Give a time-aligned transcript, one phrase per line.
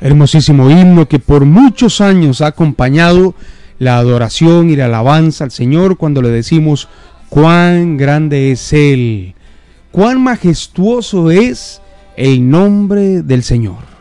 [0.00, 3.34] Hermosísimo himno que por muchos años ha acompañado
[3.78, 6.88] la adoración y la alabanza al Señor cuando le decimos
[7.30, 9.34] cuán grande es Él,
[9.92, 11.80] cuán majestuoso es
[12.16, 13.93] el nombre del Señor.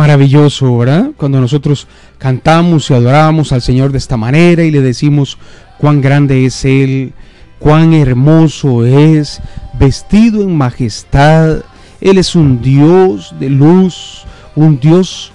[0.00, 1.10] Maravilloso, ¿verdad?
[1.14, 5.36] Cuando nosotros cantamos y adoramos al Señor de esta manera y le decimos
[5.76, 7.12] cuán grande es Él,
[7.58, 9.42] cuán hermoso es,
[9.78, 11.58] vestido en majestad.
[12.00, 14.24] Él es un Dios de luz,
[14.56, 15.32] un Dios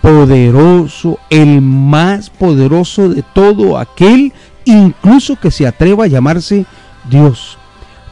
[0.00, 4.32] poderoso, el más poderoso de todo aquel,
[4.64, 6.64] incluso que se atreva a llamarse
[7.10, 7.58] Dios.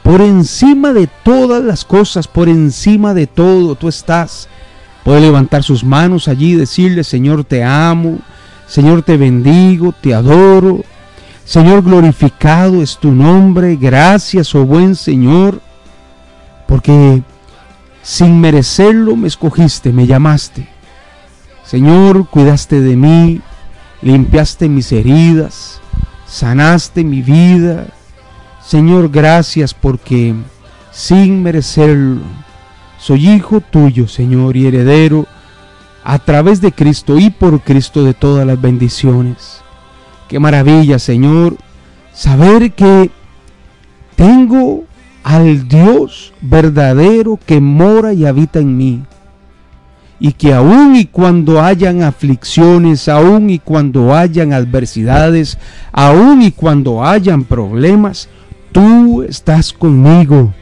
[0.03, 4.47] Por encima de todas las cosas, por encima de todo, tú estás
[5.03, 8.19] Puede levantar sus manos allí y decirle, Señor, te amo,
[8.67, 10.83] Señor, te bendigo, te adoro.
[11.43, 13.75] Señor, glorificado es tu nombre.
[13.75, 15.59] Gracias, oh buen Señor,
[16.67, 17.23] porque
[18.03, 20.67] sin merecerlo me escogiste, me llamaste.
[21.65, 23.41] Señor, cuidaste de mí,
[24.01, 25.81] limpiaste mis heridas,
[26.27, 27.87] sanaste mi vida.
[28.65, 30.35] Señor, gracias porque
[30.91, 32.21] sin merecerlo
[33.01, 35.25] soy hijo tuyo, Señor, y heredero
[36.03, 39.61] a través de Cristo y por Cristo de todas las bendiciones.
[40.27, 41.57] Qué maravilla, Señor,
[42.13, 43.09] saber que
[44.15, 44.83] tengo
[45.23, 49.03] al Dios verdadero que mora y habita en mí.
[50.19, 55.57] Y que aun y cuando hayan aflicciones, aun y cuando hayan adversidades,
[55.91, 58.29] aun y cuando hayan problemas,
[58.71, 60.53] tú estás conmigo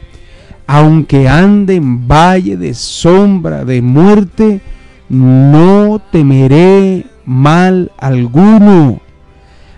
[0.72, 4.60] aunque ande en valle de sombra de muerte,
[5.08, 9.00] no temeré mal alguno.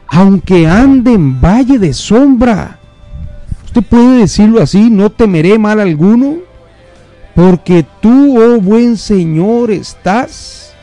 [0.07, 2.79] Aunque ande en valle de sombra,
[3.65, 6.35] usted puede decirlo así, no temeré mal alguno,
[7.35, 10.75] porque tú, oh buen Señor, estás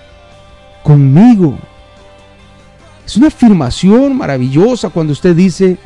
[0.82, 1.56] conmigo.
[3.06, 5.78] Es una afirmación maravillosa cuando usted dice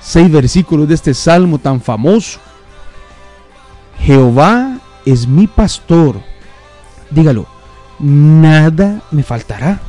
[0.00, 2.38] seis versículos de este salmo tan famoso.
[3.98, 6.20] Jehová es mi pastor.
[7.10, 7.46] Dígalo,
[7.98, 9.80] nada me faltará.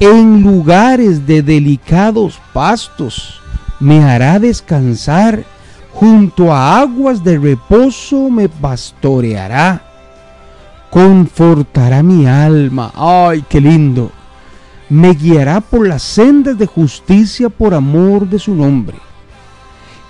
[0.00, 3.40] En lugares de delicados pastos
[3.78, 5.44] me hará descansar.
[5.92, 9.82] Junto a aguas de reposo me pastoreará.
[10.90, 12.90] Confortará mi alma.
[12.94, 14.10] Ay, qué lindo.
[14.88, 18.98] Me guiará por las sendas de justicia por amor de su nombre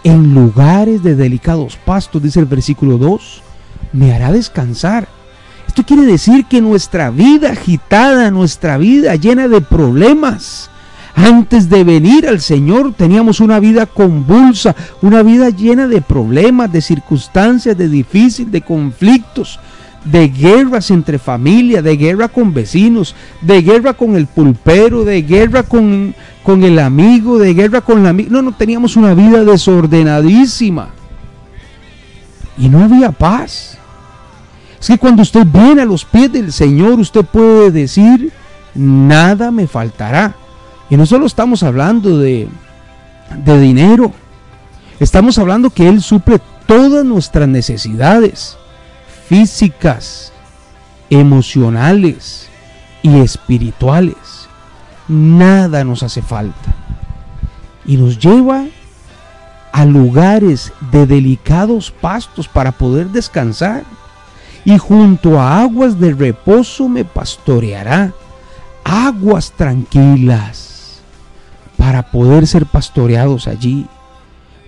[0.05, 3.43] en lugares de delicados pastos, dice el versículo 2,
[3.93, 5.09] me hará descansar.
[5.67, 10.71] Esto quiere decir que nuestra vida agitada, nuestra vida llena de problemas,
[11.15, 16.81] antes de venir al Señor teníamos una vida convulsa, una vida llena de problemas, de
[16.81, 19.61] circunstancias, de difíciles, de conflictos,
[20.05, 25.63] de guerras entre familia, de guerra con vecinos, de guerra con el pulpero, de guerra
[25.63, 28.31] con, con el amigo, de guerra con la amiga.
[28.31, 30.91] No, no, teníamos una vida desordenadísima.
[32.59, 33.79] Y no había paz.
[34.81, 38.33] Es que cuando usted viene a los pies del Señor, usted puede decir,
[38.75, 40.35] nada me faltará.
[40.91, 42.49] Y no solo estamos hablando de,
[43.44, 44.12] de dinero,
[44.99, 48.59] estamos hablando que Él suple todas nuestras necesidades
[49.32, 50.31] físicas,
[51.08, 52.50] emocionales
[53.00, 54.46] y espirituales.
[55.08, 56.75] Nada nos hace falta.
[57.87, 58.67] Y nos lleva
[59.73, 63.84] a lugares de delicados pastos para poder descansar.
[64.67, 68.12] Y junto a aguas de reposo me pastoreará.
[68.85, 71.00] Aguas tranquilas
[71.78, 73.87] para poder ser pastoreados allí.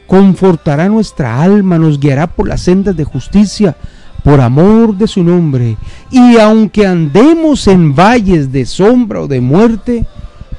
[0.06, 3.76] Confortará nuestra alma, nos guiará por las sendas de justicia
[4.24, 5.76] por amor de su nombre.
[6.10, 10.06] Y aunque andemos en valles de sombra o de muerte,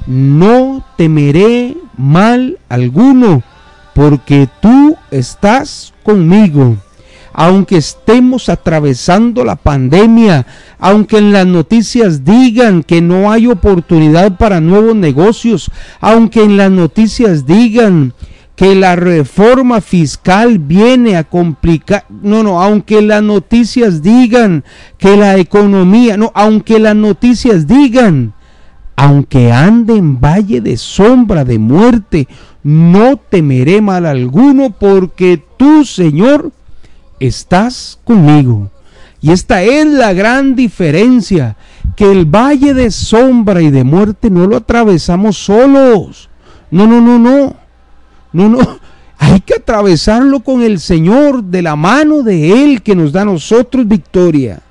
[0.05, 3.41] no temeré mal alguno,
[3.95, 6.77] porque tú estás conmigo.
[7.33, 10.45] Aunque estemos atravesando la pandemia,
[10.79, 15.69] aunque en las noticias digan que no hay oportunidad para nuevos negocios,
[15.99, 18.13] aunque en las noticias digan
[18.55, 24.63] que la reforma fiscal viene a complicar, no, no, aunque las noticias digan
[24.97, 28.33] que la economía, no, aunque las noticias digan,
[28.95, 32.27] aunque ande en valle de sombra de muerte,
[32.63, 36.51] no temeré mal alguno, porque tú, Señor,
[37.19, 38.71] estás conmigo.
[39.21, 41.57] Y esta es la gran diferencia,
[41.95, 46.29] que el valle de sombra y de muerte no lo atravesamos solos.
[46.71, 47.64] No, no, no, no.
[48.35, 48.59] No, no.
[49.17, 53.25] Hay que atravesarlo con el Señor, de la mano de Él que nos da a
[53.25, 54.61] nosotros victoria.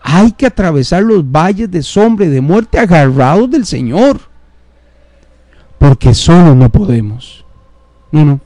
[0.00, 4.20] Hay que atravesar los valles de sombra y de muerte agarrados del Señor.
[5.76, 7.44] Porque solo no podemos.
[8.12, 8.40] No, no.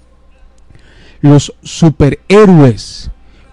[1.21, 3.11] Los superhéroes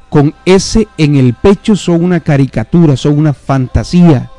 [0.09, 4.31] con ese en el pecho son una caricatura, son una fantasía.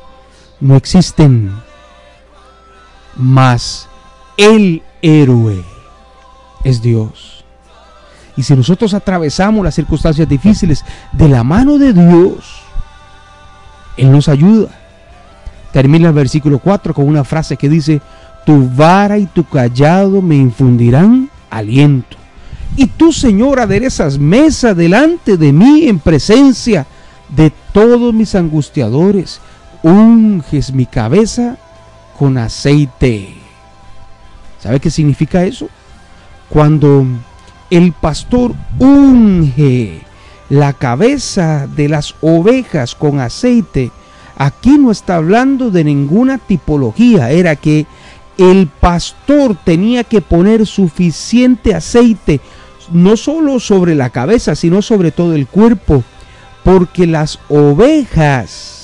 [0.59, 1.51] No existen.
[3.15, 3.87] Más
[4.37, 5.76] el héroe
[6.67, 7.45] es Dios.
[8.35, 10.83] Y si nosotros atravesamos las circunstancias difíciles
[11.13, 12.61] de la mano de Dios,
[13.95, 14.69] Él nos ayuda.
[15.71, 18.01] Termina el versículo 4 con una frase que dice,
[18.45, 22.17] tu vara y tu callado me infundirán aliento.
[22.75, 26.85] Y tú, Señor, aderezas mesa delante de mí en presencia
[27.29, 29.39] de todos mis angustiadores.
[29.83, 31.57] Unges mi cabeza
[32.19, 33.35] con aceite.
[34.59, 35.69] ¿Sabe qué significa eso?
[36.49, 37.05] Cuando
[37.69, 40.01] el pastor unge
[40.49, 43.91] la cabeza de las ovejas con aceite,
[44.37, 47.85] aquí no está hablando de ninguna tipología, era que
[48.37, 52.39] el pastor tenía que poner suficiente aceite,
[52.91, 56.03] no solo sobre la cabeza, sino sobre todo el cuerpo,
[56.63, 58.76] porque las ovejas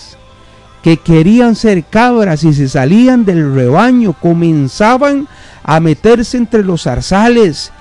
[0.84, 5.28] que querían ser cabras y se salían del rebaño comenzaban
[5.64, 7.72] a meterse entre los zarzales,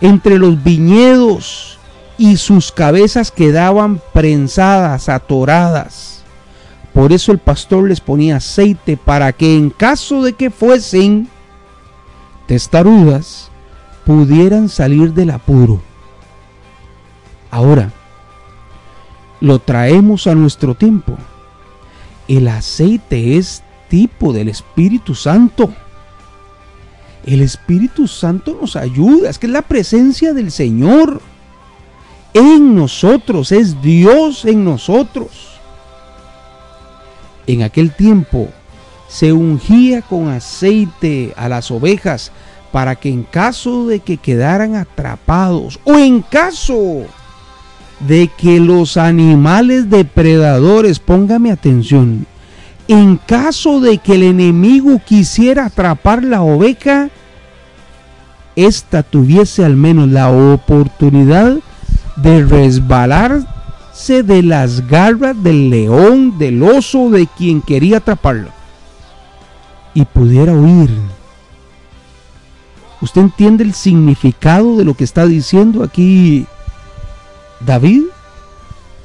[0.00, 1.78] entre los viñedos,
[2.16, 6.22] y sus cabezas quedaban prensadas, atoradas.
[6.94, 11.28] Por eso el pastor les ponía aceite para que en caso de que fuesen
[12.46, 13.50] testarudas,
[14.04, 15.80] pudieran salir del apuro.
[17.50, 17.90] Ahora,
[19.40, 21.16] lo traemos a nuestro tiempo.
[22.28, 25.72] El aceite es tipo del Espíritu Santo.
[27.26, 31.20] El Espíritu Santo nos ayuda, es que es la presencia del Señor
[32.34, 35.60] en nosotros, es Dios en nosotros.
[37.46, 38.48] En aquel tiempo
[39.08, 42.32] se ungía con aceite a las ovejas
[42.72, 47.02] para que en caso de que quedaran atrapados o en caso
[48.06, 52.26] de que los animales depredadores, póngame atención,
[52.88, 57.10] en caso de que el enemigo quisiera atrapar la oveja,
[58.56, 61.56] ésta tuviese al menos la oportunidad
[62.16, 68.48] de resbalarse de las garras del león, del oso, de quien quería atraparlo,
[69.94, 70.90] y pudiera huir.
[73.00, 76.46] ¿Usted entiende el significado de lo que está diciendo aquí
[77.66, 78.04] David?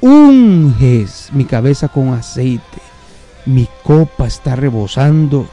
[0.00, 2.88] Unges mi cabeza con aceite
[3.48, 5.48] mi copa está rebosando.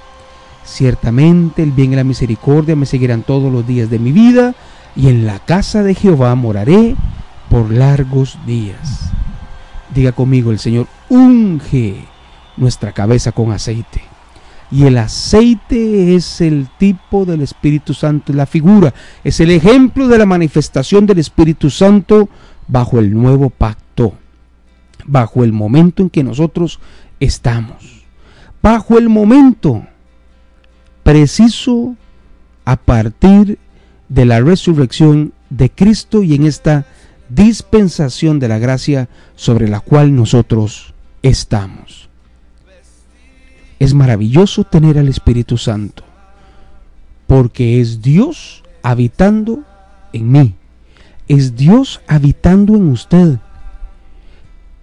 [0.63, 4.53] Ciertamente el bien y la misericordia me seguirán todos los días de mi vida,
[4.95, 6.95] y en la casa de Jehová moraré
[7.49, 9.11] por largos días.
[9.93, 12.05] Diga conmigo, el Señor unge
[12.57, 14.01] nuestra cabeza con aceite.
[14.71, 18.93] Y el aceite es el tipo del Espíritu Santo, la figura,
[19.23, 22.27] es el ejemplo de la manifestación del Espíritu Santo
[22.67, 24.13] bajo el nuevo pacto,
[25.05, 26.79] bajo el momento en que nosotros
[27.19, 28.03] estamos.
[28.61, 29.85] Bajo el momento
[31.03, 31.95] preciso
[32.65, 33.59] a partir
[34.09, 36.85] de la resurrección de Cristo y en esta
[37.29, 42.09] dispensación de la gracia sobre la cual nosotros estamos.
[43.79, 46.03] Es maravilloso tener al Espíritu Santo,
[47.27, 49.63] porque es Dios habitando
[50.13, 50.55] en mí,
[51.27, 53.39] es Dios habitando en usted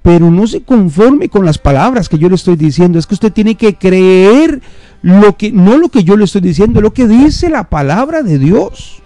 [0.02, 2.98] pero no se conforme con las palabras que yo le estoy diciendo.
[2.98, 4.60] Es que usted tiene que creer
[5.00, 8.38] lo que, no lo que yo le estoy diciendo, lo que dice la palabra de
[8.38, 9.00] Dios.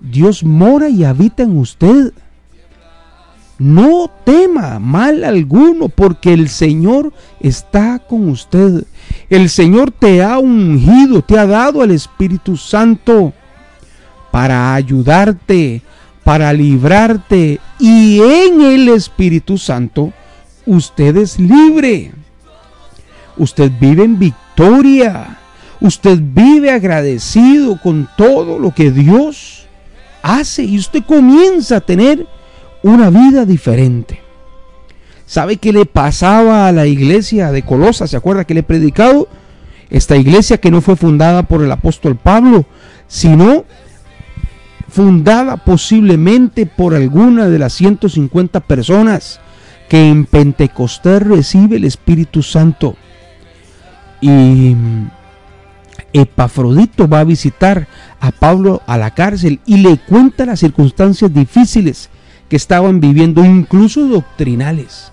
[0.00, 2.12] Dios mora y habita en usted.
[3.58, 8.84] No tema mal alguno, porque el Señor está con usted.
[9.28, 13.34] El Señor te ha ungido, te ha dado al Espíritu Santo
[14.30, 15.82] para ayudarte,
[16.24, 17.60] para librarte.
[17.78, 20.12] Y en el Espíritu Santo
[20.66, 22.12] usted es libre.
[23.36, 25.38] Usted vive en victoria.
[25.80, 29.66] Usted vive agradecido con todo lo que Dios
[30.22, 32.26] hace y usted comienza a tener
[32.82, 34.20] una vida diferente.
[35.26, 38.06] ¿Sabe qué le pasaba a la iglesia de Colosa?
[38.06, 39.28] ¿Se acuerda que le he predicado?
[39.88, 42.66] Esta iglesia que no fue fundada por el apóstol Pablo,
[43.08, 43.64] sino
[44.90, 49.40] fundada posiblemente por alguna de las 150 personas
[49.88, 52.96] que en Pentecostés recibe el Espíritu Santo.
[54.20, 54.76] Y
[56.12, 57.88] Epafrodito va a visitar
[58.20, 62.10] a Pablo a la cárcel y le cuenta las circunstancias difíciles
[62.48, 65.12] que estaban viviendo, incluso doctrinales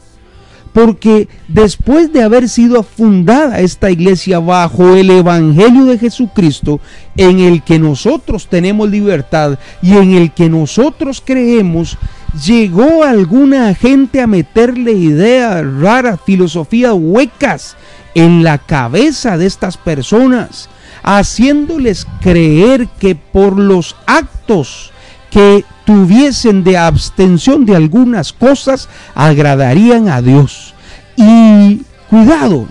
[0.78, 6.80] porque después de haber sido fundada esta iglesia bajo el Evangelio de Jesucristo,
[7.16, 11.98] en el que nosotros tenemos libertad y en el que nosotros creemos,
[12.46, 17.76] llegó alguna gente a meterle ideas raras, filosofías huecas
[18.14, 20.70] en la cabeza de estas personas,
[21.02, 24.92] haciéndoles creer que por los actos
[25.32, 30.74] que tuviesen de abstención de algunas cosas agradarían a Dios.
[31.16, 32.68] Y cuidado,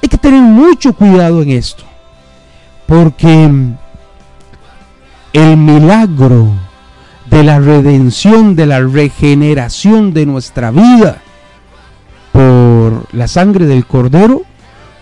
[0.00, 1.82] hay que tener mucho cuidado en esto,
[2.86, 3.50] porque
[5.32, 6.52] el milagro
[7.28, 11.22] de la redención, de la regeneración de nuestra vida
[12.30, 14.42] por la sangre del cordero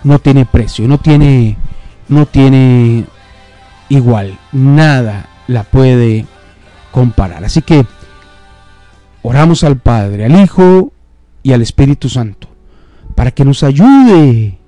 [0.05, 1.59] no tiene precio, no tiene
[2.09, 3.05] no tiene
[3.91, 6.25] igual, nada la puede
[6.93, 7.45] comparar.
[7.45, 7.85] Así que
[9.23, 10.93] oramos al Padre, al Hijo
[11.43, 12.53] y al Espíritu Santo
[13.15, 14.59] para que nos ayude,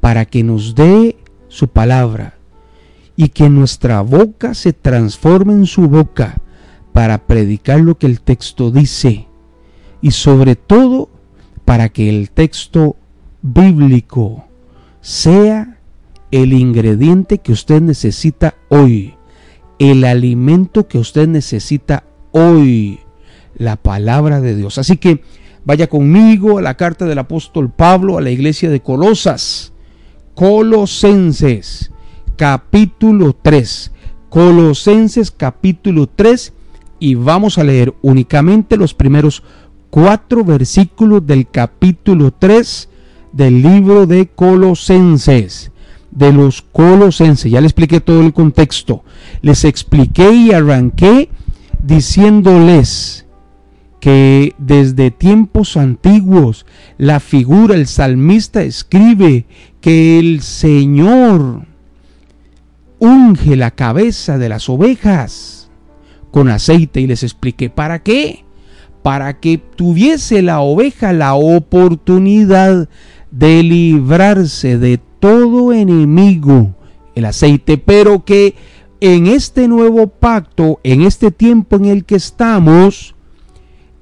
[0.00, 1.16] para que nos dé
[1.48, 2.34] su palabra
[3.16, 6.36] y que nuestra boca se transforme en su boca
[6.92, 9.26] para predicar lo que el texto dice
[10.02, 11.08] y sobre todo
[11.64, 12.96] para que el texto
[13.42, 14.44] bíblico
[15.00, 15.78] sea
[16.30, 19.14] el ingrediente que usted necesita hoy
[19.78, 23.00] el alimento que usted necesita hoy,
[23.56, 24.78] la palabra de Dios.
[24.78, 25.22] Así que
[25.64, 29.72] vaya conmigo a la carta del apóstol Pablo a la iglesia de Colosas,
[30.34, 31.90] Colosenses,
[32.36, 33.92] capítulo 3.
[34.28, 36.52] Colosenses capítulo 3
[36.98, 39.42] y vamos a leer únicamente los primeros
[39.90, 42.88] cuatro versículos del capítulo 3
[43.32, 45.70] del libro de Colosenses
[46.16, 47.52] de los colosenses.
[47.52, 49.04] Ya le expliqué todo el contexto.
[49.42, 51.28] Les expliqué y arranqué
[51.82, 53.26] diciéndoles
[54.00, 59.46] que desde tiempos antiguos la figura, el salmista escribe
[59.80, 61.66] que el Señor
[62.98, 65.70] unge la cabeza de las ovejas
[66.30, 68.44] con aceite y les expliqué para qué.
[69.02, 72.88] Para que tuviese la oveja la oportunidad
[73.30, 76.76] de librarse de todo enemigo
[77.16, 78.54] el aceite, pero que
[79.00, 83.16] en este nuevo pacto, en este tiempo en el que estamos,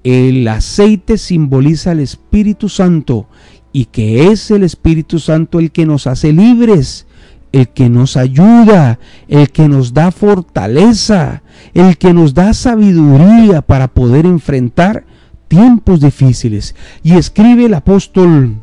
[0.02, 3.26] el aceite simboliza al Espíritu Santo
[3.72, 7.06] y que es el Espíritu Santo el que nos hace libres,
[7.52, 13.88] el que nos ayuda, el que nos da fortaleza, el que nos da sabiduría para
[13.88, 15.06] poder enfrentar
[15.48, 16.74] tiempos difíciles.
[17.02, 18.56] Y escribe el apóstol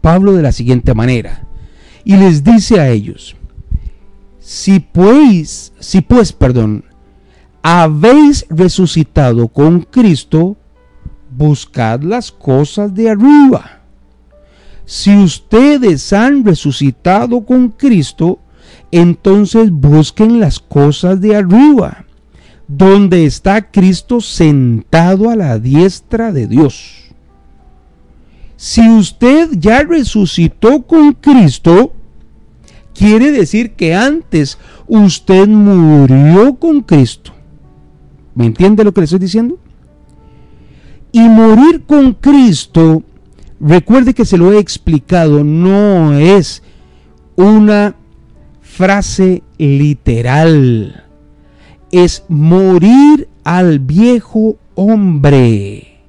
[0.00, 1.45] Pablo de la siguiente manera
[2.06, 3.34] y les dice a ellos,
[4.38, 6.84] si pues, si pues, perdón,
[7.62, 10.56] habéis resucitado con Cristo,
[11.36, 13.80] buscad las cosas de arriba.
[14.84, 18.38] Si ustedes han resucitado con Cristo,
[18.92, 22.04] entonces busquen las cosas de arriba,
[22.68, 27.06] donde está Cristo sentado a la diestra de Dios.
[28.56, 31.95] Si usted ya resucitó con Cristo,
[32.96, 37.32] quiere decir que antes usted murió con Cristo.
[38.34, 39.58] ¿Me entiende lo que le estoy diciendo?
[41.12, 43.02] Y morir con Cristo,
[43.60, 46.62] recuerde que se lo he explicado, no es
[47.36, 47.96] una
[48.60, 51.04] frase literal.
[51.90, 56.02] Es morir al viejo hombre.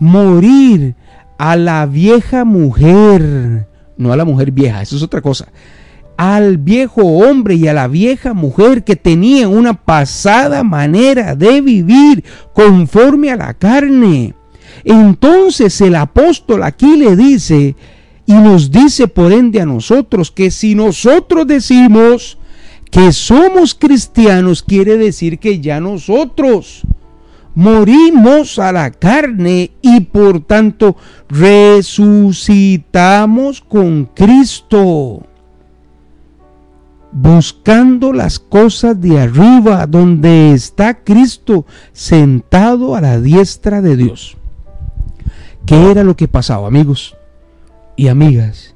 [0.00, 0.96] Morir
[1.38, 5.48] a la vieja mujer, no a la mujer vieja, eso es otra cosa,
[6.20, 12.22] al viejo hombre y a la vieja mujer que tenían una pasada manera de vivir
[12.52, 14.34] conforme a la carne.
[14.84, 17.74] Entonces el apóstol aquí le dice,
[18.26, 22.36] Y nos dice por ende a nosotros que si nosotros decimos
[22.90, 26.82] que somos cristianos, quiere decir que ya nosotros
[27.54, 30.96] morimos a la carne y por tanto
[31.30, 35.24] resucitamos con Cristo
[37.12, 44.36] buscando las cosas de arriba, donde está Cristo sentado a la diestra de Dios.
[45.66, 47.16] ¿Qué era lo que pasaba, amigos
[47.96, 48.74] y amigas?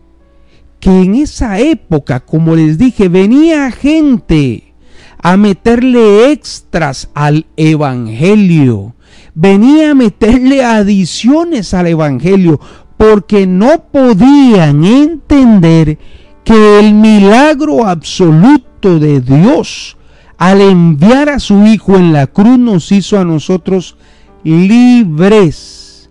[0.81, 4.75] Que en esa época, como les dije, venía gente
[5.19, 8.95] a meterle extras al Evangelio.
[9.35, 12.61] Venía a meterle adiciones al Evangelio
[12.97, 15.99] porque no podían entender
[16.45, 19.97] que el milagro absoluto de Dios
[20.37, 23.97] al enviar a su Hijo en la cruz nos hizo a nosotros
[24.43, 26.11] libres.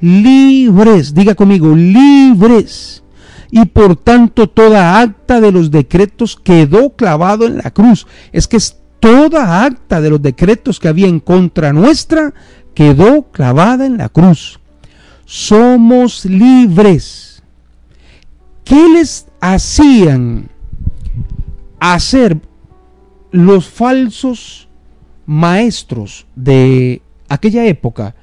[0.00, 3.02] Libres, diga conmigo, libres.
[3.50, 8.06] Y por tanto toda acta de los decretos quedó clavado en la cruz.
[8.32, 8.58] Es que
[9.00, 12.32] toda acta de los decretos que había en contra nuestra
[12.74, 14.60] quedó clavada en la cruz.
[15.24, 17.42] Somos libres.
[18.64, 20.48] ¿Qué les hacían
[21.80, 22.38] hacer
[23.32, 24.68] los falsos
[25.26, 28.14] maestros de aquella época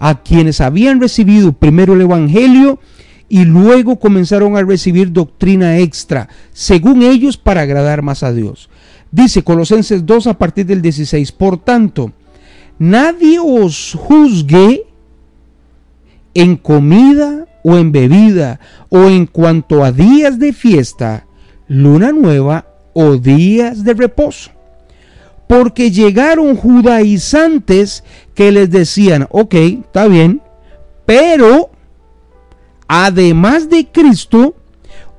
[0.00, 2.80] a quienes habían recibido primero el Evangelio
[3.28, 8.68] y luego comenzaron a recibir doctrina extra, según ellos, para agradar más a Dios.
[9.12, 12.10] Dice Colosenses 2 a partir del 16, por tanto,
[12.80, 14.86] nadie os juzgue
[16.34, 21.26] en comida o en bebida, o en cuanto a días de fiesta,
[21.66, 24.50] luna nueva o días de reposo.
[25.48, 28.04] Porque llegaron judaizantes
[28.34, 30.42] que les decían, ok, está bien,
[31.06, 31.70] pero
[32.86, 34.54] además de Cristo,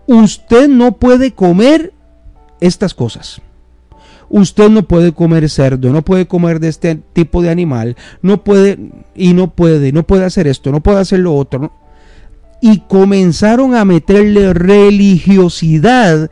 [0.06, 1.94] usted no puede comer
[2.62, 3.42] estas cosas.
[4.30, 8.78] Usted no puede comer cerdo, no puede comer de este tipo de animal, no puede
[9.16, 11.72] y no puede, no puede hacer esto, no puede hacer lo otro
[12.62, 16.30] y comenzaron a meterle religiosidad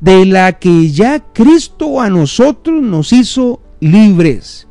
[0.00, 4.66] de la que ya Cristo a nosotros nos hizo libres.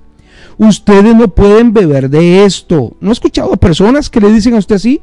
[0.57, 2.95] Ustedes no pueden beber de esto.
[3.01, 5.01] ¿No he escuchado personas que le dicen a usted así?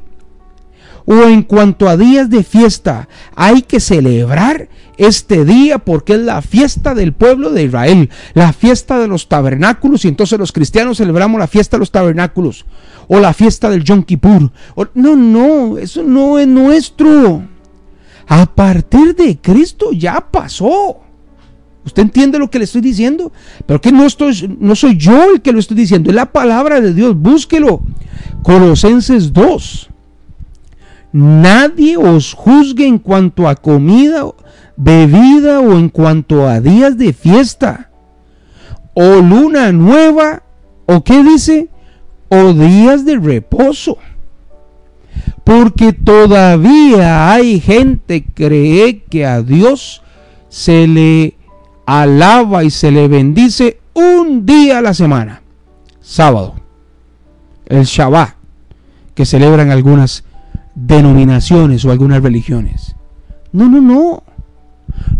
[1.05, 6.41] O en cuanto a días de fiesta, hay que celebrar este día porque es la
[6.41, 11.39] fiesta del pueblo de Israel, la fiesta de los tabernáculos y entonces los cristianos celebramos
[11.39, 12.65] la fiesta de los tabernáculos
[13.07, 14.51] o la fiesta del Yom Kippur.
[14.93, 17.43] no, no, eso no es nuestro.
[18.27, 20.99] A partir de Cristo ya pasó.
[21.85, 23.33] ¿Usted entiende lo que le estoy diciendo?
[23.65, 26.79] Pero que no, estoy, no soy yo el que lo estoy diciendo, es la palabra
[26.79, 27.15] de Dios.
[27.17, 27.81] Búsquelo.
[28.41, 29.89] Colosenses 2.
[31.13, 34.25] Nadie os juzgue en cuanto a comida,
[34.75, 37.91] bebida o en cuanto a días de fiesta
[38.95, 40.43] o luna nueva
[40.87, 41.69] o qué dice
[42.29, 43.97] o días de reposo.
[45.43, 50.01] Porque todavía hay gente que cree que a Dios
[50.49, 51.35] se le
[51.85, 55.41] alaba y se le bendice un día a la semana,
[56.01, 56.55] sábado,
[57.67, 58.35] el Shabbat,
[59.13, 60.23] que celebran algunas
[60.75, 62.95] denominaciones o algunas religiones.
[63.51, 64.23] No, no, no.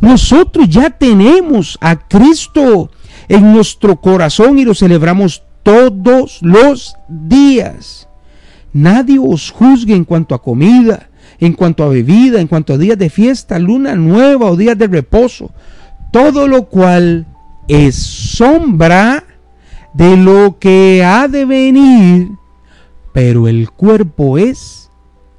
[0.01, 2.89] Nosotros ya tenemos a Cristo
[3.27, 8.07] en nuestro corazón y lo celebramos todos los días.
[8.73, 12.97] Nadie os juzgue en cuanto a comida, en cuanto a bebida, en cuanto a días
[12.97, 15.51] de fiesta, luna nueva o días de reposo.
[16.11, 17.25] Todo lo cual
[17.67, 19.23] es sombra
[19.93, 22.29] de lo que ha de venir,
[23.13, 24.82] pero el cuerpo es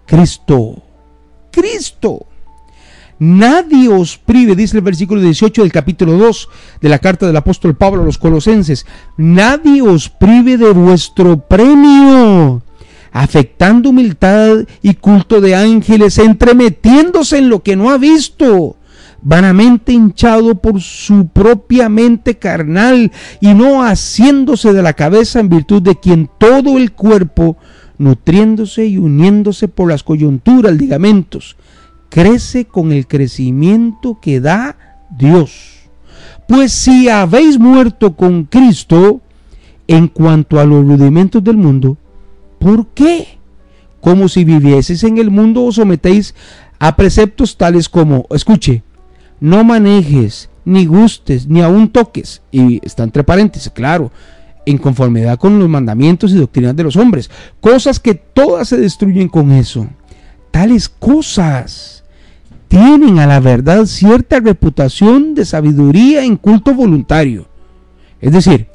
[0.07, 0.83] Cristo.
[1.51, 2.27] Cristo.
[3.19, 6.49] Nadie os prive, dice el versículo 18 del capítulo 2
[6.81, 8.87] de la carta del apóstol Pablo a los colosenses,
[9.17, 12.63] nadie os prive de vuestro premio,
[13.13, 18.77] afectando humildad y culto de ángeles, entremetiéndose en lo que no ha visto,
[19.23, 25.83] vanamente hinchado por su propia mente carnal y no haciéndose de la cabeza en virtud
[25.83, 27.57] de quien todo el cuerpo,
[28.05, 31.57] nutriéndose y uniéndose por las coyunturas, ligamentos,
[32.11, 34.77] crece con el crecimiento que da
[35.11, 35.89] Dios.
[36.47, 39.23] Pues si habéis muerto con Cristo
[39.89, 41.97] en cuanto a los rudimentos del mundo,
[42.59, 43.39] ¿por qué?
[44.03, 46.35] Como si vivieseis en el mundo os sometéis
[46.79, 48.83] a preceptos tales como, escuche,
[49.41, 52.43] no manejes, ni gustes, ni aun toques.
[52.53, 54.13] Y está entre paréntesis, claro,
[54.67, 57.31] en conformidad con los mandamientos y doctrinas de los hombres.
[57.61, 59.89] Cosas que todas se destruyen con eso
[60.55, 62.05] tales cosas
[62.69, 67.47] tienen a la verdad cierta reputación de sabiduría en culto voluntario.
[68.21, 68.69] Es decir,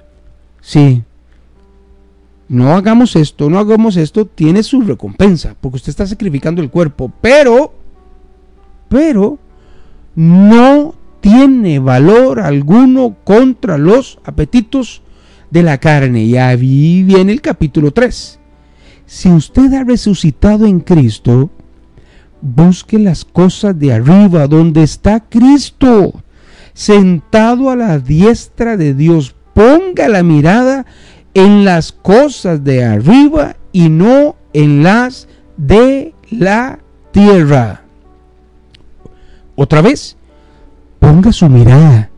[0.60, 1.04] si
[2.49, 7.13] no hagamos esto, no hagamos esto, tiene su recompensa, porque usted está sacrificando el cuerpo,
[7.21, 7.73] pero,
[8.89, 9.39] pero,
[10.15, 15.02] no tiene valor alguno contra los apetitos
[15.50, 16.24] de la carne.
[16.24, 18.40] Y ahí viene el capítulo 3.
[19.06, 21.50] Si usted ha resucitado en Cristo,
[22.42, 26.24] busque las cosas de arriba, donde está Cristo,
[26.74, 29.36] sentado a la diestra de Dios.
[29.54, 30.86] Ponga la mirada
[31.34, 36.80] en las cosas de arriba y no en las de la
[37.12, 37.84] tierra.
[39.56, 40.16] Otra vez,
[41.00, 42.10] ponga su mirada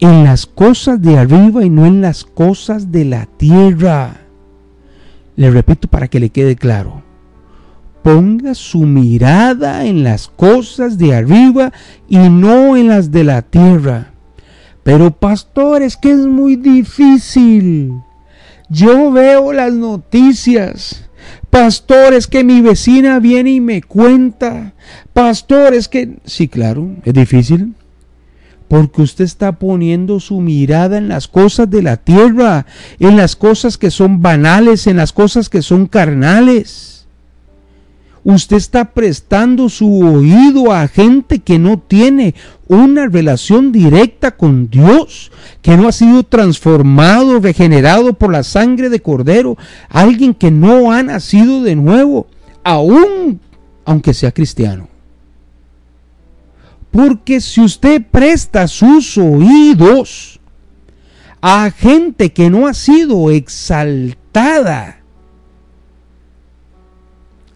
[0.00, 4.20] en las cosas de arriba y no en las cosas de la tierra.
[5.36, 7.02] Le repito para que le quede claro.
[8.02, 11.72] Ponga su mirada en las cosas de arriba
[12.08, 14.12] y no en las de la tierra.
[14.82, 17.92] Pero pastor, es que es muy difícil.
[18.68, 21.08] Yo veo las noticias.
[21.48, 24.74] Pastor, es que mi vecina viene y me cuenta.
[25.14, 26.18] Pastor, es que...
[26.26, 27.74] Sí, claro, es difícil
[28.68, 32.66] porque usted está poniendo su mirada en las cosas de la tierra,
[32.98, 37.06] en las cosas que son banales, en las cosas que son carnales.
[38.24, 42.34] Usted está prestando su oído a gente que no tiene
[42.66, 49.00] una relación directa con Dios, que no ha sido transformado, regenerado por la sangre de
[49.00, 49.58] Cordero,
[49.90, 52.26] alguien que no ha nacido de nuevo,
[52.62, 53.40] aún
[53.84, 54.88] aunque sea cristiano.
[56.94, 60.38] Porque si usted presta sus oídos
[61.40, 65.00] a gente que no ha sido exaltada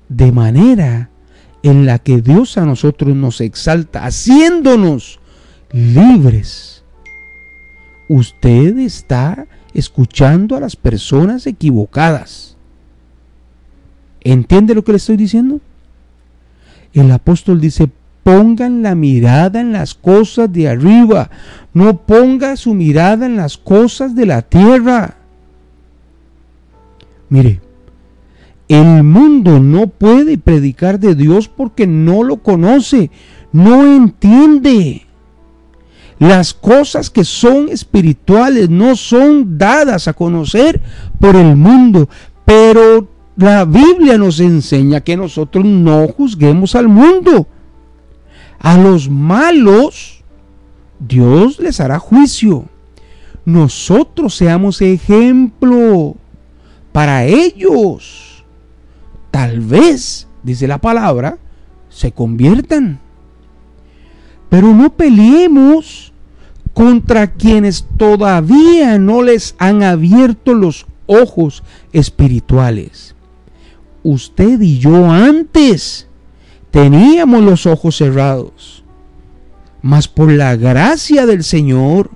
[0.09, 1.11] de manera
[1.63, 5.21] en la que Dios a nosotros nos exalta, haciéndonos
[5.71, 6.83] libres,
[8.09, 12.57] usted está escuchando a las personas equivocadas.
[14.21, 15.61] ¿Entiende lo que le estoy diciendo?
[16.93, 17.89] El apóstol dice,
[18.29, 21.31] pongan la mirada en las cosas de arriba,
[21.73, 25.17] no ponga su mirada en las cosas de la tierra.
[27.31, 27.63] Mire,
[28.69, 33.11] el mundo no puede predicar de Dios porque no lo conoce,
[33.51, 35.07] no entiende.
[36.19, 40.83] Las cosas que son espirituales no son dadas a conocer
[41.19, 42.11] por el mundo,
[42.45, 47.47] pero la Biblia nos enseña que nosotros no juzguemos al mundo
[48.59, 50.23] a los malos,
[50.99, 52.67] Dios les hará juicio.
[53.45, 56.17] Nosotros seamos ejemplo
[56.93, 58.45] para ellos.
[59.31, 61.39] Tal vez, dice la palabra,
[61.89, 63.01] se conviertan.
[64.49, 66.13] Pero no peleemos
[66.75, 73.15] contra quienes todavía no les han abierto los ojos espirituales.
[74.03, 76.08] Usted y yo antes
[76.71, 78.85] Teníamos los ojos cerrados.
[79.81, 82.11] Mas por la gracia del Señor,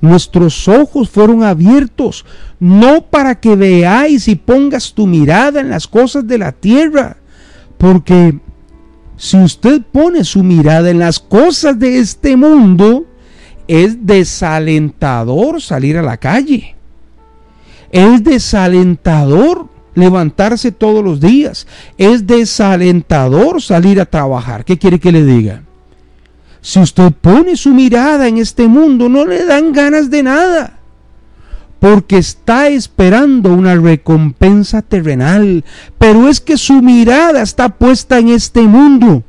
[0.00, 2.24] nuestros ojos fueron abiertos,
[2.58, 7.16] no para que veáis y pongas tu mirada en las cosas de la tierra,
[7.78, 8.38] porque
[9.16, 13.06] si usted pone su mirada en las cosas de este mundo,
[13.68, 16.76] es desalentador salir a la calle.
[17.90, 21.66] Es desalentador levantarse todos los días.
[21.98, 24.64] Es desalentador salir a trabajar.
[24.64, 25.62] ¿Qué quiere que le diga?
[26.60, 30.78] Si usted pone su mirada en este mundo, no le dan ganas de nada.
[31.80, 35.64] Porque está esperando una recompensa terrenal.
[35.98, 39.22] Pero es que su mirada está puesta en este mundo.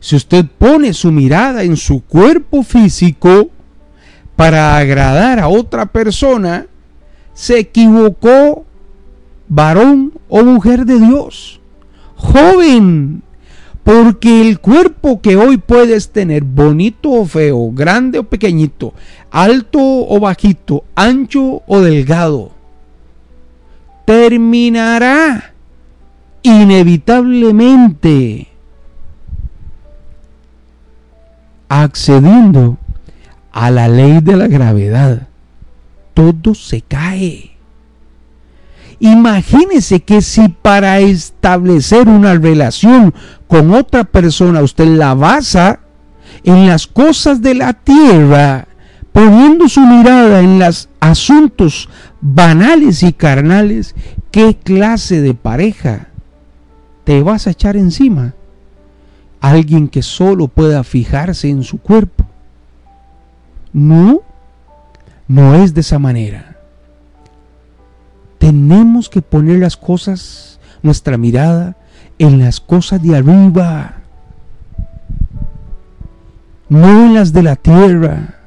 [0.00, 3.50] Si usted pone su mirada en su cuerpo físico
[4.36, 6.66] para agradar a otra persona,
[7.34, 8.66] se equivocó
[9.48, 11.60] varón o mujer de Dios,
[12.16, 13.22] joven,
[13.84, 18.94] porque el cuerpo que hoy puedes tener, bonito o feo, grande o pequeñito,
[19.30, 22.52] alto o bajito, ancho o delgado,
[24.04, 25.54] terminará
[26.42, 28.48] inevitablemente
[31.68, 32.78] accediendo
[33.50, 35.28] a la ley de la gravedad.
[36.14, 37.51] Todo se cae.
[39.02, 43.12] Imagínese que si para establecer una relación
[43.48, 45.80] con otra persona usted la basa
[46.44, 48.68] en las cosas de la tierra,
[49.12, 51.88] poniendo su mirada en los asuntos
[52.20, 53.94] banales y carnales,
[54.30, 56.08] ¿qué clase de pareja
[57.04, 58.34] te vas a echar encima
[59.42, 62.24] alguien que solo pueda fijarse en su cuerpo.
[63.72, 64.22] No,
[65.26, 66.51] no es de esa manera.
[68.42, 71.76] Tenemos que poner las cosas, nuestra mirada,
[72.18, 73.98] en las cosas de arriba,
[76.68, 78.40] no en las de la tierra.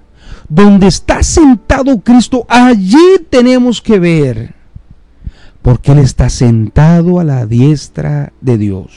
[0.49, 4.53] Donde está sentado Cristo, allí tenemos que ver,
[5.62, 8.91] porque Él está sentado a la diestra de Dios.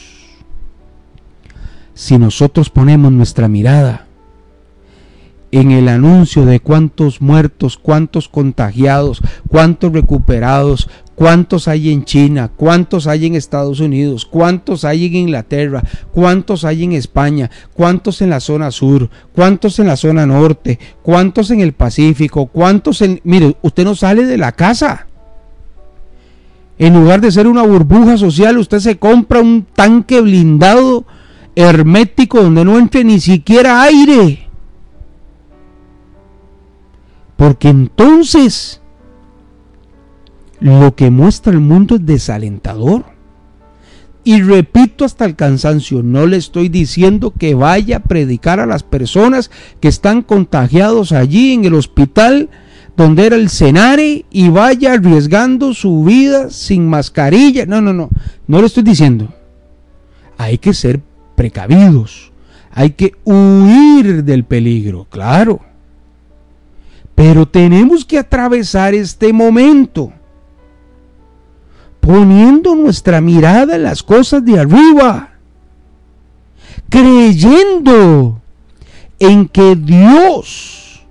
[1.94, 4.07] Si nosotros ponemos nuestra mirada
[5.50, 13.06] en el anuncio de cuántos muertos, cuántos contagiados, cuántos recuperados, cuántos hay en China, cuántos
[13.06, 15.82] hay en Estados Unidos, cuántos hay en Inglaterra,
[16.12, 21.50] cuántos hay en España, cuántos en la zona sur, cuántos en la zona norte, cuántos
[21.50, 23.20] en el Pacífico, cuántos en...
[23.24, 25.06] Mire, usted no sale de la casa.
[26.78, 31.04] En lugar de ser una burbuja social, usted se compra un tanque blindado
[31.56, 34.47] hermético donde no entre ni siquiera aire.
[37.38, 38.80] Porque entonces
[40.58, 43.04] lo que muestra el mundo es desalentador.
[44.24, 48.82] Y repito hasta el cansancio, no le estoy diciendo que vaya a predicar a las
[48.82, 52.50] personas que están contagiados allí en el hospital
[52.96, 57.66] donde era el cenare y vaya arriesgando su vida sin mascarilla.
[57.66, 58.10] No, no, no,
[58.48, 59.32] no le estoy diciendo.
[60.38, 61.00] Hay que ser
[61.36, 62.32] precavidos.
[62.72, 65.67] Hay que huir del peligro, claro.
[67.18, 70.12] Pero tenemos que atravesar este momento
[71.98, 75.30] poniendo nuestra mirada en las cosas de arriba,
[76.88, 78.40] creyendo
[79.18, 81.04] en que Dios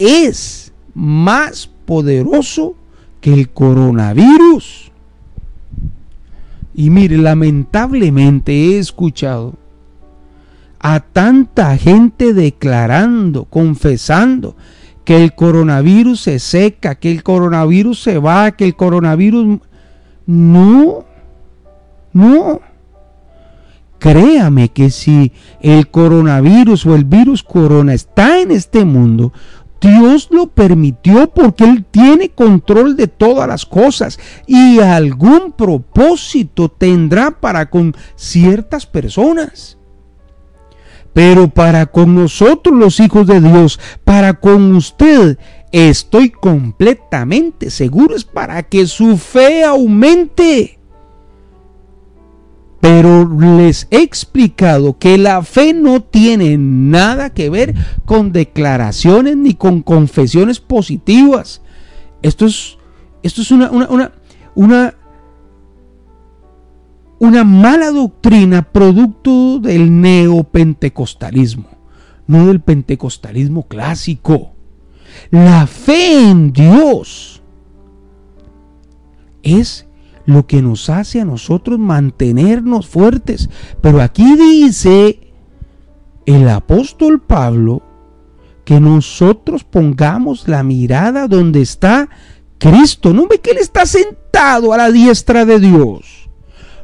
[0.00, 2.74] es más poderoso
[3.20, 4.90] que el coronavirus.
[6.74, 9.54] Y mire, lamentablemente he escuchado
[10.80, 14.56] a tanta gente declarando, confesando
[15.10, 19.58] que el coronavirus se seca, que el coronavirus se va, que el coronavirus...
[20.24, 21.04] No,
[22.12, 22.60] no.
[23.98, 29.32] Créame que si el coronavirus o el virus corona está en este mundo,
[29.80, 37.32] Dios lo permitió porque Él tiene control de todas las cosas y algún propósito tendrá
[37.32, 39.79] para con ciertas personas.
[41.12, 45.38] Pero para con nosotros los hijos de Dios, para con usted,
[45.72, 50.78] estoy completamente seguro es para que su fe aumente.
[52.80, 57.74] Pero les he explicado que la fe no tiene nada que ver
[58.06, 61.60] con declaraciones ni con confesiones positivas.
[62.22, 62.78] Esto es,
[63.22, 64.12] esto es una, una, una,
[64.54, 64.94] una,
[67.44, 71.68] mala doctrina producto del neopentecostalismo,
[72.26, 74.52] no del pentecostalismo clásico.
[75.30, 77.42] La fe en Dios
[79.42, 79.86] es
[80.26, 83.50] lo que nos hace a nosotros mantenernos fuertes.
[83.80, 85.32] Pero aquí dice
[86.26, 87.82] el apóstol Pablo
[88.64, 92.08] que nosotros pongamos la mirada donde está
[92.58, 93.12] Cristo.
[93.12, 96.19] No ve que Él está sentado a la diestra de Dios.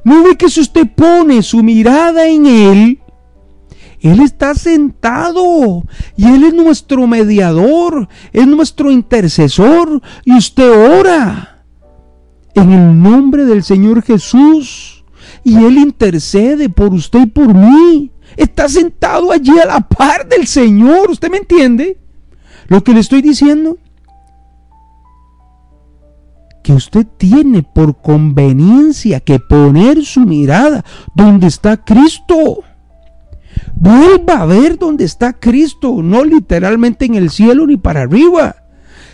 [0.06, 3.00] Ve que si usted pone su mirada en Él,
[4.00, 5.82] Él está sentado
[6.16, 11.64] y Él es nuestro mediador, es nuestro intercesor y usted ora
[12.54, 15.04] en el nombre del Señor Jesús.
[15.42, 18.12] Y Él intercede por usted y por mí.
[18.36, 21.10] Está sentado allí a la par del Señor.
[21.10, 21.98] ¿Usted me entiende?
[22.68, 23.76] Lo que le estoy diciendo.
[26.66, 32.64] Que usted tiene por conveniencia que poner su mirada donde está Cristo.
[33.76, 38.56] Vuelva a ver donde está Cristo, no literalmente en el cielo ni para arriba,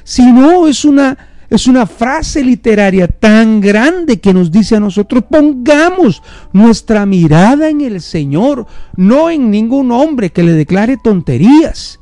[0.02, 1.18] sino es una
[1.50, 6.22] es una frase literaria tan grande que nos dice a nosotros, pongamos
[6.54, 12.00] nuestra mirada en el Señor, no en ningún hombre que le declare tonterías.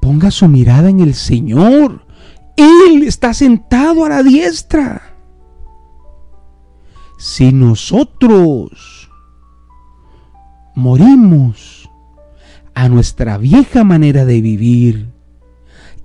[0.00, 2.03] Ponga su mirada en el Señor.
[2.56, 5.02] Él está sentado a la diestra.
[7.18, 9.10] Si nosotros
[10.74, 11.90] morimos
[12.74, 15.14] a nuestra vieja manera de vivir,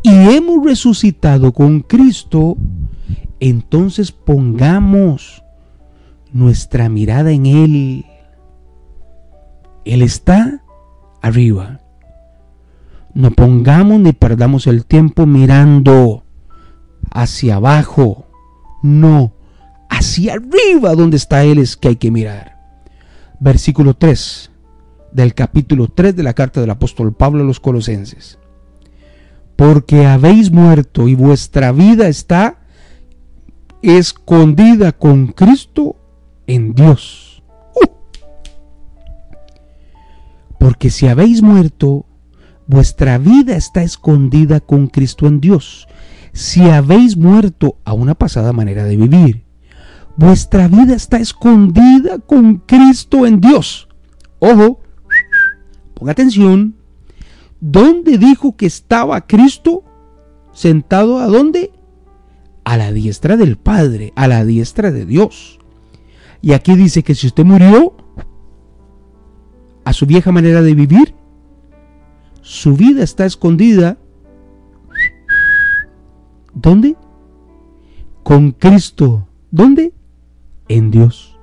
[0.01, 2.55] y hemos resucitado con Cristo,
[3.39, 5.43] entonces pongamos
[6.31, 8.05] nuestra mirada en Él.
[9.83, 10.63] Él está
[11.21, 11.81] arriba.
[13.13, 16.23] No pongamos ni perdamos el tiempo mirando
[17.11, 18.25] hacia abajo.
[18.81, 19.33] No,
[19.89, 22.57] Hacia arriba donde está Él es que hay que mirar.
[23.39, 24.51] Versículo 3
[25.11, 28.37] del capítulo 3 de la carta del apóstol Pablo a los colosenses.
[29.55, 32.59] Porque habéis muerto y vuestra vida está
[33.81, 35.95] escondida con Cristo
[36.47, 37.43] en Dios.
[37.75, 37.89] Uh.
[40.59, 42.05] Porque si habéis muerto,
[42.67, 45.87] vuestra vida está escondida con Cristo en Dios.
[46.33, 49.43] Si habéis muerto a una pasada manera de vivir,
[50.15, 53.87] vuestra vida está escondida con Cristo en Dios.
[54.39, 54.81] Ojo,
[55.93, 56.75] ponga atención.
[57.59, 59.83] ¿Dónde dijo que estaba Cristo?
[60.53, 61.71] ¿Sentado a dónde?
[62.63, 65.59] A la diestra del Padre, a la diestra de Dios.
[66.41, 67.95] Y aquí dice que si usted murió
[69.83, 71.15] a su vieja manera de vivir,
[72.41, 73.97] su vida está escondida.
[76.53, 76.95] ¿Dónde?
[78.23, 79.27] Con Cristo.
[79.51, 79.93] ¿Dónde?
[80.67, 81.37] En Dios.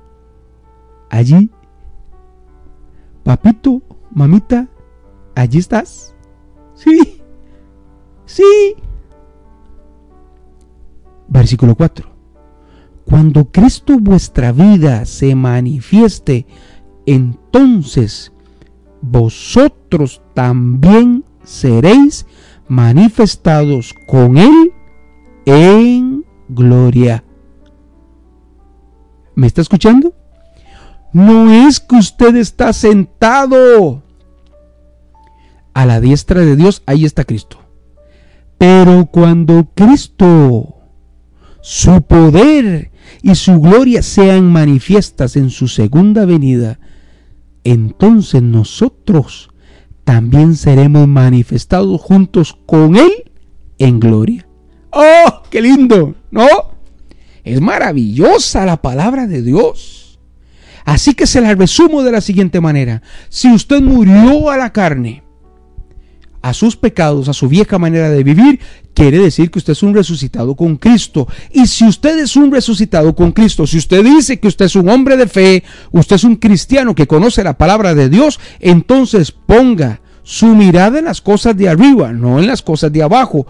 [1.10, 1.50] Allí.
[3.24, 4.68] Papito, mamita,
[5.34, 6.14] allí estás.
[6.74, 7.20] Sí.
[8.24, 8.76] Sí.
[11.28, 12.08] Versículo 4.
[13.04, 16.46] Cuando Cristo vuestra vida se manifieste,
[17.04, 18.32] entonces
[19.00, 22.26] vosotros también seréis
[22.68, 24.72] manifestados con Él
[25.46, 27.24] en gloria.
[29.34, 30.14] ¿Me está escuchando?
[31.12, 34.02] No es que usted está sentado
[35.72, 37.58] a la diestra de Dios, ahí está Cristo.
[38.58, 40.76] Pero cuando Cristo,
[41.60, 42.90] su poder
[43.22, 46.78] y su gloria sean manifiestas en su segunda venida,
[47.62, 49.50] entonces nosotros
[50.04, 53.12] también seremos manifestados juntos con Él
[53.78, 54.45] en gloria.
[54.98, 56.14] ¡Oh, qué lindo!
[56.30, 56.46] ¿No?
[57.44, 60.18] Es maravillosa la palabra de Dios.
[60.86, 63.02] Así que se la resumo de la siguiente manera.
[63.28, 65.22] Si usted murió a la carne,
[66.40, 68.58] a sus pecados, a su vieja manera de vivir,
[68.94, 71.28] quiere decir que usted es un resucitado con Cristo.
[71.52, 74.88] Y si usted es un resucitado con Cristo, si usted dice que usted es un
[74.88, 80.00] hombre de fe, usted es un cristiano que conoce la palabra de Dios, entonces ponga
[80.26, 83.46] su mirada en las cosas de arriba, no en las cosas de abajo.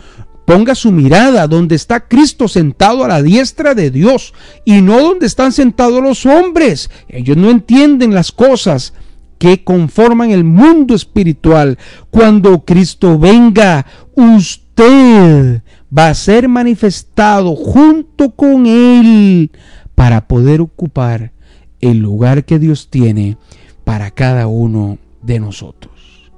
[0.47, 4.33] Ponga su mirada donde está Cristo sentado a la diestra de Dios
[4.65, 6.89] y no donde están sentados los hombres.
[7.09, 8.95] Ellos no entienden las cosas
[9.39, 11.79] que conforman el mundo espiritual.
[12.11, 15.63] Cuando Cristo venga, usted
[15.97, 19.51] va a ser manifestado junto con Él
[19.97, 21.33] para poder ocupar
[21.81, 23.37] el lugar que Dios tiene
[23.85, 26.31] para cada uno de nosotros.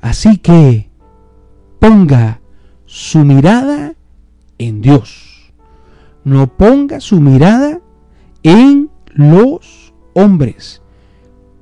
[0.00, 0.88] Así que
[1.78, 2.40] ponga
[2.90, 3.94] su mirada
[4.58, 5.52] en Dios.
[6.24, 7.80] No ponga su mirada
[8.42, 10.80] en los hombres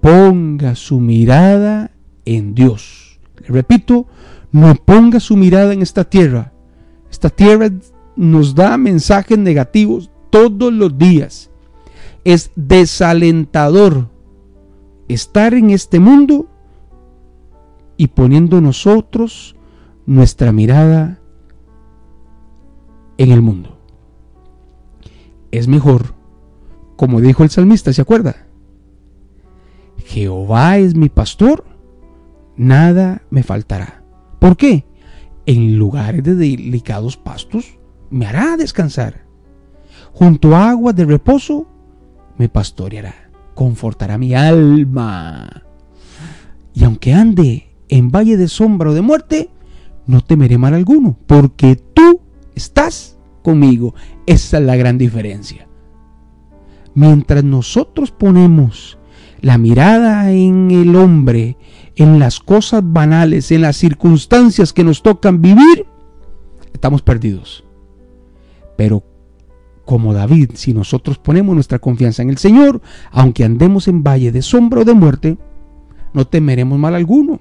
[0.00, 1.90] ponga su mirada
[2.24, 3.20] en Dios.
[3.40, 4.06] Le repito,
[4.52, 6.52] no ponga su mirada en esta tierra.
[7.10, 7.70] Esta tierra
[8.16, 11.50] nos da mensajes negativos todos los días.
[12.24, 14.08] Es desalentador
[15.08, 16.46] estar en este mundo
[17.96, 19.56] y poniendo nosotros
[20.08, 21.18] nuestra mirada
[23.18, 23.78] en el mundo.
[25.50, 26.14] Es mejor,
[26.96, 28.46] como dijo el salmista, ¿se acuerda?
[30.06, 31.66] Jehová es mi pastor,
[32.56, 34.02] nada me faltará.
[34.38, 34.86] ¿Por qué?
[35.44, 39.26] En lugares de delicados pastos me hará descansar.
[40.14, 41.66] Junto a aguas de reposo
[42.38, 45.64] me pastoreará, confortará mi alma.
[46.72, 49.50] Y aunque ande en valle de sombra o de muerte,
[50.08, 52.20] no temeré mal alguno, porque tú
[52.56, 53.94] estás conmigo.
[54.26, 55.68] Esa es la gran diferencia.
[56.94, 58.98] Mientras nosotros ponemos
[59.40, 61.56] la mirada en el hombre,
[61.94, 65.86] en las cosas banales, en las circunstancias que nos tocan vivir,
[66.72, 67.64] estamos perdidos.
[68.76, 69.04] Pero
[69.84, 72.80] como David, si nosotros ponemos nuestra confianza en el Señor,
[73.10, 75.38] aunque andemos en valle de sombra o de muerte,
[76.14, 77.40] no temeremos mal alguno,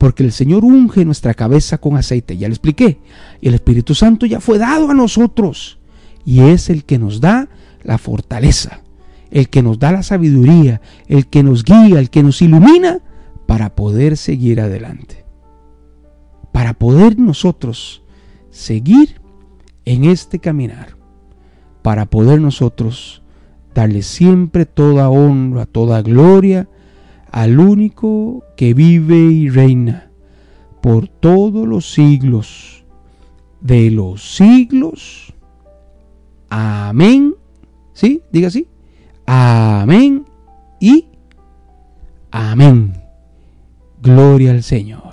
[0.00, 2.98] porque el Señor unge nuestra cabeza con aceite, ya le expliqué,
[3.40, 5.78] el Espíritu Santo ya fue dado a nosotros,
[6.24, 7.48] y es el que nos da
[7.84, 8.82] la fortaleza
[9.30, 13.00] el que nos da la sabiduría, el que nos guía, el que nos ilumina
[13.46, 15.24] para poder seguir adelante.
[16.52, 18.02] Para poder nosotros
[18.50, 19.20] seguir
[19.84, 20.96] en este caminar.
[21.82, 23.22] Para poder nosotros
[23.74, 26.68] darle siempre toda honra, toda gloria
[27.30, 30.10] al único que vive y reina
[30.80, 32.84] por todos los siglos
[33.60, 35.34] de los siglos.
[36.48, 37.34] Amén
[38.00, 38.22] ¿Sí?
[38.32, 38.66] Diga así.
[39.26, 40.24] Amén
[40.80, 41.06] y
[42.30, 42.94] amén.
[44.00, 45.09] Gloria al Señor.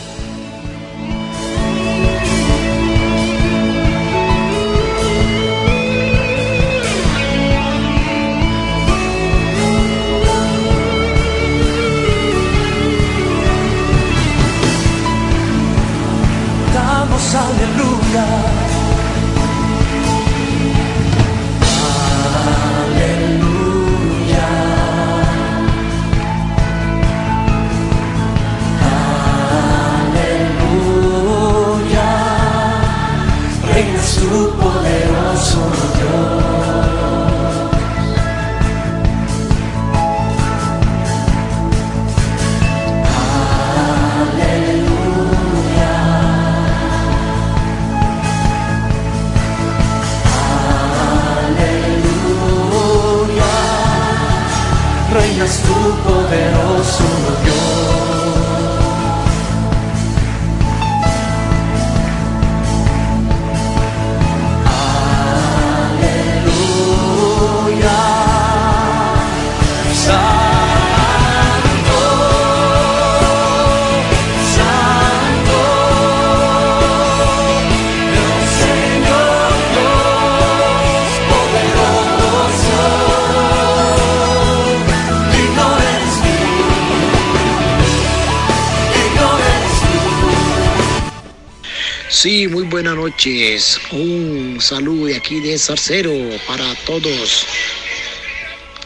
[92.23, 93.81] Sí, muy buenas noches.
[93.93, 96.13] Un saludo de aquí de Zarcero
[96.47, 97.47] para todos.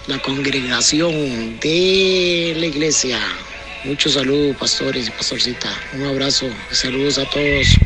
[0.06, 3.18] La congregación de la iglesia.
[3.84, 5.66] Muchos saludos, pastores y pastorcita.
[5.96, 6.46] Un abrazo.
[6.70, 7.76] Saludos a todos.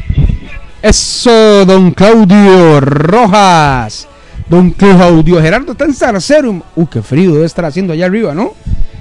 [0.83, 4.07] Eso, don Claudio Rojas.
[4.51, 6.63] Don Claudio Gerardo está en Zarcero.
[6.77, 8.53] Uh, qué frío debe estar haciendo allá arriba, ¿no?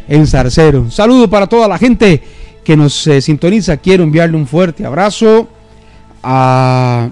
[0.07, 0.79] En Zarcero.
[0.79, 2.23] Un saludo para toda la gente
[2.63, 3.75] que nos eh, sintoniza.
[3.75, 5.49] Quiero enviarle un fuerte abrazo
[6.29, 7.09] a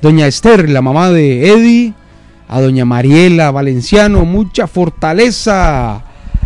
[0.00, 1.94] doña Esther, la mamá de Eddie,
[2.46, 6.04] a doña Mariela Valenciano, mucha fortaleza,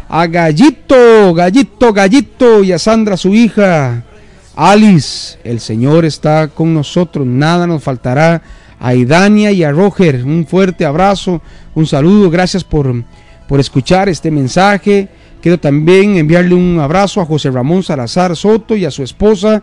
[0.09, 4.03] a Gallito, Gallito, Gallito y a Sandra, su hija,
[4.57, 8.41] Alice, el Señor está con nosotros, nada nos faltará,
[8.81, 11.43] a Idania y a Roger, un fuerte abrazo,
[11.75, 13.05] un saludo, gracias por,
[13.47, 15.11] por escuchar este mensaje.
[15.43, 19.63] Quiero también enviarle un abrazo a José Ramón Salazar Soto y a su esposa,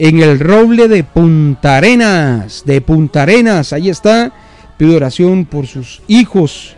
[0.00, 4.32] en el roble de Punta Arenas, de Punta Arenas, ahí está.
[4.78, 6.74] Pido oración por sus hijos,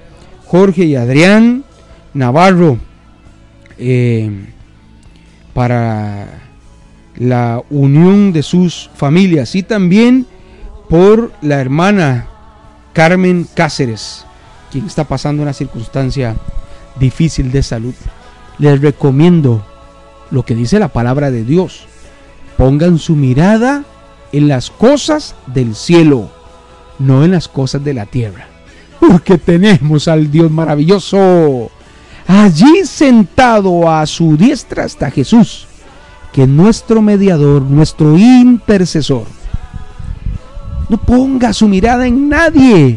[0.46, 1.62] Jorge y Adrián
[2.14, 2.78] Navarro,
[3.78, 4.28] eh,
[5.54, 6.40] para
[7.14, 10.26] la unión de sus familias y también
[10.88, 12.26] por la hermana
[12.92, 14.26] Carmen Cáceres,
[14.72, 16.34] quien está pasando una circunstancia
[16.98, 17.94] difícil de salud.
[18.58, 19.64] Les recomiendo
[20.32, 21.86] lo que dice la palabra de Dios
[22.62, 23.82] Pongan su mirada
[24.30, 26.30] en las cosas del cielo,
[27.00, 28.46] no en las cosas de la tierra.
[29.00, 31.72] Porque tenemos al Dios maravilloso.
[32.28, 35.66] Allí sentado a su diestra está Jesús,
[36.32, 39.26] que es nuestro mediador, nuestro intercesor.
[40.88, 42.96] No ponga su mirada en nadie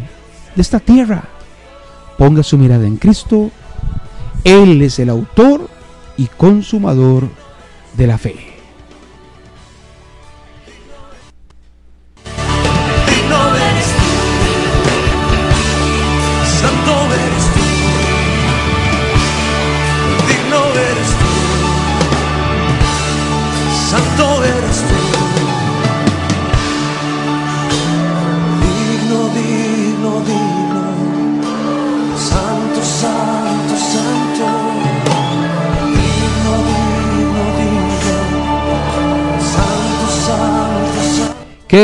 [0.56, 1.24] de esta tierra.
[2.20, 3.50] Ponga su mirada en Cristo.
[4.44, 5.68] Él es el autor
[6.18, 7.30] y consumador
[7.98, 8.55] de la fe.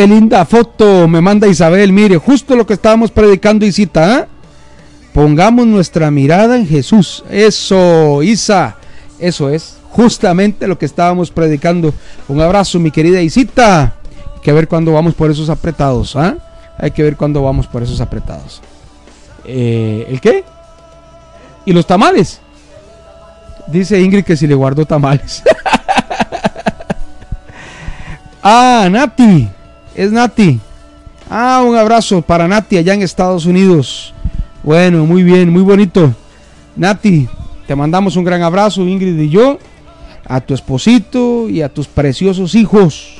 [0.08, 1.92] Linda foto me manda Isabel.
[1.92, 4.20] Mire, justo lo que estábamos predicando, Isita.
[4.20, 4.26] ¿eh?
[5.14, 7.24] Pongamos nuestra mirada en Jesús.
[7.30, 8.76] Eso, Isa.
[9.20, 11.94] Eso es justamente lo que estábamos predicando.
[12.28, 13.94] Un abrazo, mi querida Isita.
[14.36, 16.16] Hay que ver cuándo vamos por esos apretados.
[16.16, 16.36] ¿ah?
[16.78, 18.62] Hay que ver cuándo vamos por esos apretados.
[19.46, 20.44] Eh, ¿El qué?
[21.66, 22.40] ¿Y los tamales?
[23.68, 25.44] Dice Ingrid que si le guardó tamales.
[28.44, 29.50] ah, Nati.
[29.96, 30.60] Es Nati.
[31.30, 34.14] Ah, un abrazo para Nati allá en Estados Unidos.
[34.64, 36.14] Bueno, muy bien, muy bonito.
[36.76, 37.28] Nati,
[37.68, 39.60] te mandamos un gran abrazo, Ingrid y yo,
[40.26, 43.18] a tu esposito y a tus preciosos hijos.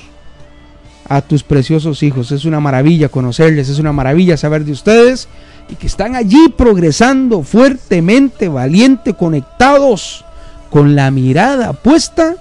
[1.08, 2.32] A tus preciosos hijos.
[2.32, 5.28] Es una maravilla conocerles, es una maravilla saber de ustedes
[5.70, 10.24] y que están allí progresando fuertemente, valiente, conectados
[10.70, 12.36] con la mirada puesta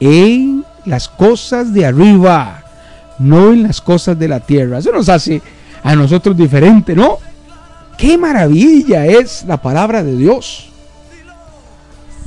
[0.00, 2.62] en las cosas de arriba,
[3.18, 4.78] no en las cosas de la tierra.
[4.78, 5.42] Eso nos hace
[5.82, 7.18] a nosotros diferente, ¿no?
[7.96, 10.68] Qué maravilla es la palabra de Dios.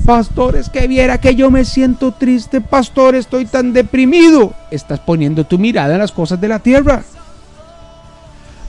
[0.05, 4.53] Pastores, que viera que yo me siento triste, pastor, estoy tan deprimido.
[4.71, 7.03] Estás poniendo tu mirada en las cosas de la tierra.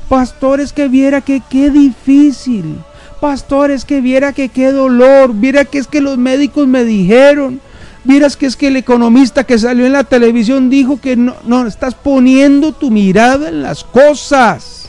[0.08, 2.76] Pastores, que viera que qué difícil.
[3.20, 5.32] Pastores, que viera que qué dolor.
[5.32, 7.60] Viera que es que los médicos me dijeron.
[8.05, 11.66] Vieras que es que el economista que salió en la televisión dijo que no, no,
[11.66, 14.88] estás poniendo tu mirada en las cosas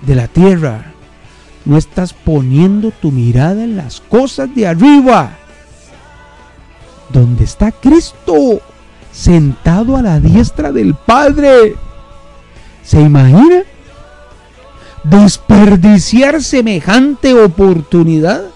[0.00, 0.92] de la tierra.
[1.64, 5.36] No estás poniendo tu mirada en las cosas de arriba.
[7.10, 8.62] Donde está Cristo
[9.12, 11.76] sentado a la diestra del Padre.
[12.82, 13.62] ¿Se imagina?
[15.04, 18.51] Desperdiciar semejante oportunidad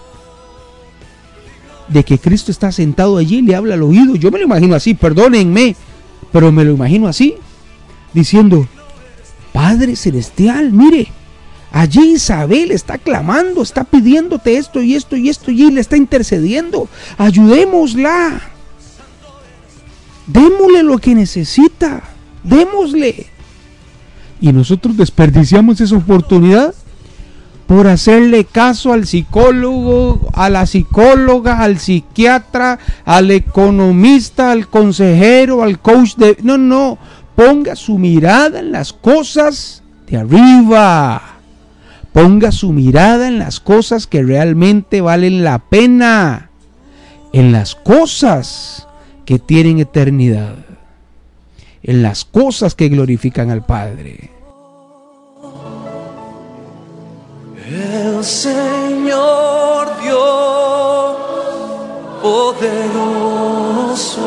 [1.87, 4.15] de que Cristo está sentado allí y le habla al oído.
[4.15, 5.75] Yo me lo imagino así, perdónenme,
[6.31, 7.35] pero me lo imagino así,
[8.13, 8.67] diciendo,
[9.53, 11.07] Padre Celestial, mire,
[11.71, 16.87] allí Isabel está clamando, está pidiéndote esto y esto y esto y le está intercediendo.
[17.17, 18.41] Ayudémosla.
[20.27, 22.03] Démosle lo que necesita.
[22.43, 23.27] Démosle.
[24.39, 26.75] Y nosotros desperdiciamos esa oportunidad
[27.67, 35.79] por hacerle caso al psicólogo, a la psicóloga, al psiquiatra, al economista, al consejero, al
[35.79, 36.37] coach de...
[36.41, 36.97] No, no,
[37.35, 41.21] ponga su mirada en las cosas de arriba.
[42.13, 46.49] Ponga su mirada en las cosas que realmente valen la pena.
[47.33, 48.87] En las cosas
[49.25, 50.55] que tienen eternidad.
[51.83, 54.36] En las cosas que glorifican al Padre.
[58.17, 61.17] El Señor Dios
[62.23, 64.25] poderoso,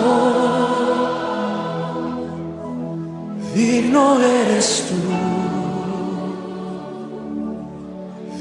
[3.52, 4.94] digno eres tú,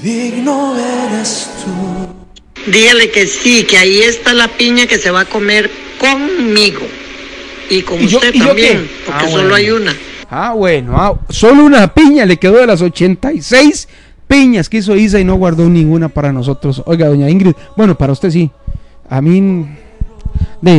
[0.08, 1.72] digno eres tú.
[2.72, 6.82] Dígale que sí, que ahí está la piña que se va a comer conmigo.
[7.72, 9.56] Y con ¿Y yo- usted yo también, porque Ah, solo bueno.
[9.56, 9.96] hay una.
[10.32, 13.88] Ah, bueno, ah, solo una piña le quedó de las 86
[14.30, 16.84] piñas que hizo Isa y no guardó ninguna para nosotros.
[16.86, 18.50] Oiga, doña Ingrid, bueno, para usted sí.
[19.10, 19.66] A mí,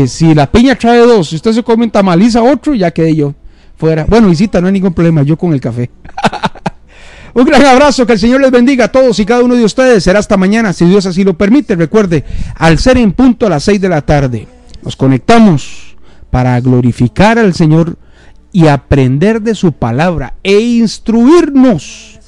[0.06, 3.34] si la piña trae dos, si usted se come un tamaliza otro, ya quedé yo
[3.76, 4.06] fuera.
[4.08, 5.90] Bueno, visita, no hay ningún problema, yo con el café.
[7.34, 10.02] Un gran abrazo, que el Señor les bendiga a todos y cada uno de ustedes.
[10.04, 11.76] Será hasta mañana, si Dios así lo permite.
[11.76, 12.24] Recuerde,
[12.56, 14.48] al ser en punto a las 6 de la tarde,
[14.82, 15.96] nos conectamos
[16.30, 17.96] para glorificar al Señor
[18.52, 22.19] y aprender de su palabra e instruirnos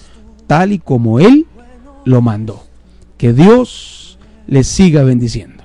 [0.53, 1.46] tal y como Él
[2.05, 2.62] lo mandó.
[3.16, 5.62] Que Dios les siga bendiciendo.